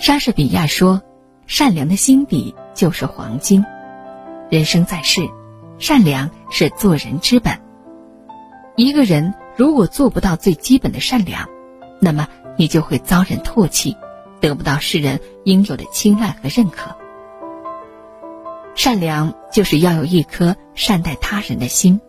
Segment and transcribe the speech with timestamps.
[0.00, 1.02] 莎士比亚说
[1.46, 3.62] ：“善良的心底就是黄金。”
[4.48, 5.28] 人生在世，
[5.78, 7.60] 善良是做人之本。
[8.76, 11.46] 一个人如果做不到最基本的善良，
[12.00, 12.26] 那么
[12.56, 13.94] 你就会遭人唾弃，
[14.40, 16.96] 得不到世人应有的青睐和认可。
[18.74, 22.00] 善良就是要有一颗善待他人的心，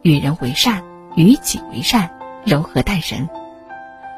[0.00, 0.82] 与人为善，
[1.14, 2.10] 与己为善，
[2.46, 3.28] 柔和待人，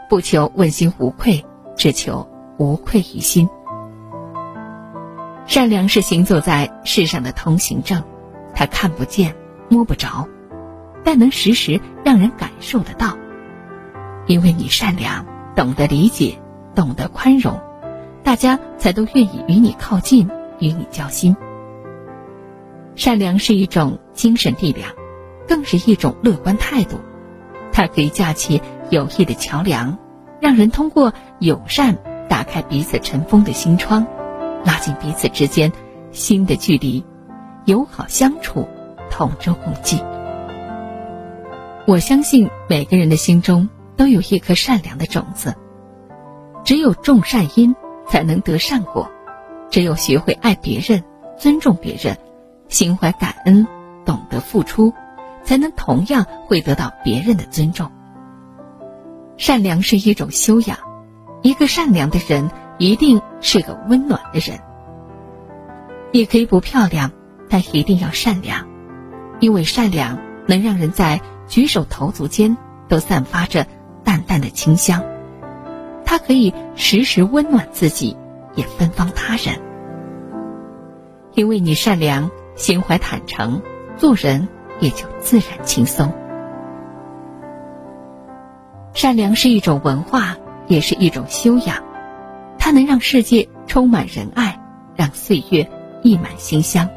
[0.09, 1.45] 不求问心无愧，
[1.77, 2.25] 只求
[2.59, 3.49] 无愧于心。
[5.47, 8.03] 善良是行走在世上的通行证，
[8.55, 9.35] 它看不见、
[9.69, 10.29] 摸不着，
[11.05, 13.17] 但能时时让人感受得到。
[14.27, 16.39] 因为你善良，懂得理解，
[16.75, 17.61] 懂得宽容，
[18.25, 21.37] 大家才都愿意与你靠近，与你交心。
[22.97, 24.91] 善良是一种精神力量，
[25.47, 26.99] 更是一种乐观态度。
[27.71, 28.61] 它可以架起
[28.91, 29.99] 友谊的桥梁，
[30.41, 34.07] 让人通过友善打开彼此尘封的心窗。
[34.65, 35.71] 拉近彼此之间
[36.11, 37.05] 心的距离，
[37.67, 38.69] 友好相处，
[39.11, 40.03] 同舟共济。
[41.87, 45.55] 我相信每个人的心中都有一颗善良的种子。
[46.65, 47.77] 只有种善因，
[48.09, 49.09] 才能得善果；
[49.71, 51.05] 只有学会爱别人、
[51.39, 52.19] 尊重别人，
[52.69, 53.65] 心怀感恩，
[54.05, 54.93] 懂得付出，
[55.45, 57.89] 才能同样会得到别人的尊重。
[59.37, 60.77] 善良是一种修养，
[61.43, 62.51] 一个善良的人。
[62.79, 64.61] 一定是个温暖的人。
[66.13, 67.11] 你可以不漂亮，
[67.49, 68.67] 但一定要善良，
[69.41, 72.55] 因为善良能让人在举手投足间
[72.87, 73.67] 都散发着
[74.05, 75.03] 淡淡的清香。
[76.05, 78.15] 它可以时时温暖自己，
[78.55, 79.59] 也芬芳他人。
[81.33, 83.63] 因为你善良，心怀坦诚，
[83.97, 84.49] 做人
[84.81, 86.13] 也就自然轻松。
[88.93, 90.37] 善良是一种文化，
[90.67, 91.83] 也是一种修养。
[92.59, 94.61] 它能让世界充满仁爱，
[94.97, 95.71] 让岁月
[96.03, 96.89] 溢满馨香。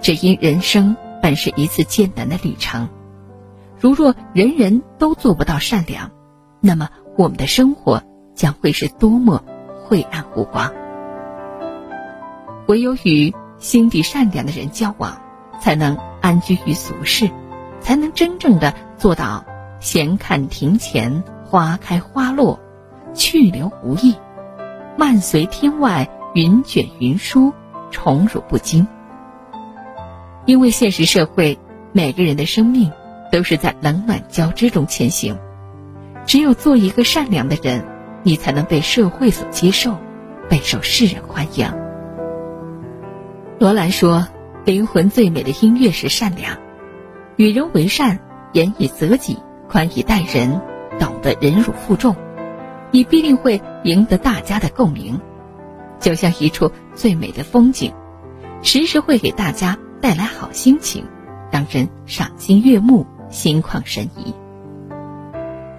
[0.00, 2.88] 只因人生本是一次艰难的旅程，
[3.78, 6.10] 如若人人都做不到善良，
[6.60, 8.02] 那么我们的生活
[8.34, 9.44] 将会是多么
[9.84, 10.72] 晦暗无光。
[12.66, 15.20] 唯有与心地善良的人交往，
[15.60, 17.30] 才能安居于俗世，
[17.80, 19.44] 才能真正的做到
[19.80, 22.60] 闲看庭前花开花落，
[23.14, 24.14] 去留无意。
[24.98, 27.54] 漫随天外云卷云舒，
[27.90, 28.86] 宠辱不惊。
[30.44, 31.58] 因为现实社会，
[31.92, 32.92] 每个人的生命
[33.32, 35.38] 都是在冷暖交织中前行。
[36.26, 37.82] 只有做一个善良的人，
[38.22, 39.96] 你才能被社会所接受，
[40.50, 41.72] 备受世人欢迎。
[43.58, 44.28] 罗兰说
[44.66, 46.58] ：“灵魂最美的音乐是善良，
[47.36, 48.18] 与人为善，
[48.52, 49.38] 严以责己，
[49.68, 50.60] 宽以待人，
[51.34, 52.16] 懂得忍辱负重。”
[52.90, 55.20] 你必定会赢得大家的共鸣，
[56.00, 57.92] 就像一处最美的风景，
[58.62, 61.04] 时时会给大家带来好心情，
[61.50, 64.34] 让人赏心悦目、心旷神怡。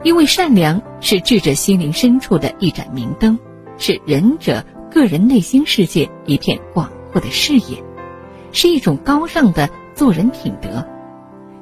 [0.04, 3.40] 因为善良是智者心灵深处的一盏明灯，
[3.80, 7.84] 是仁者个人内心世界一片广阔的视野，
[8.52, 10.86] 是一种高尚的做人品德。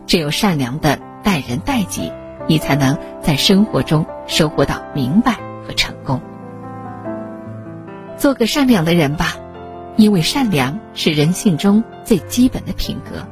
[0.05, 2.11] 只有善良的待人待己。
[2.47, 5.33] 你才能在生活中收获到明白
[5.65, 6.21] 和成功。
[8.17, 9.35] 做个善良的人吧，
[9.95, 13.27] 因为善良是人性中最基本的品格，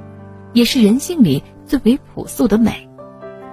[0.54, 2.88] 也是人性里最为朴素的美。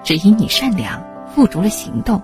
[0.03, 1.03] 只因你善良，
[1.35, 2.21] 付诸了行动，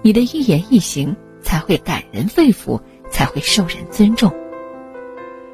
[0.00, 2.80] 你的一言一行才会感人肺腑，
[3.10, 4.32] 才会受人尊重。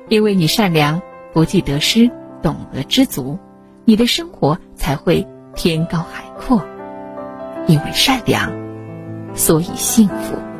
[0.09, 1.00] 因为你善良，
[1.32, 2.10] 不计得失，
[2.43, 3.38] 懂得知足，
[3.84, 6.62] 你的生活才会天高海阔。
[7.67, 8.50] 因为善良，
[9.34, 10.52] 所以幸福。